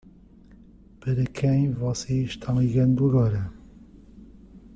Para 0.99 1.25
quem 1.27 1.69
você 1.73 2.23
está 2.23 2.51
ligando 2.53 3.07
agora? 3.07 3.53